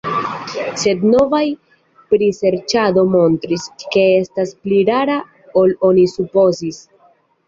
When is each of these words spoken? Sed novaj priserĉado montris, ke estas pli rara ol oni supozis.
Sed 0.83 1.01
novaj 1.09 1.41
priserĉado 2.13 3.03
montris, 3.15 3.65
ke 3.97 4.05
estas 4.21 4.53
pli 4.63 4.79
rara 4.87 5.19
ol 5.63 5.75
oni 5.91 6.07
supozis. 6.15 6.81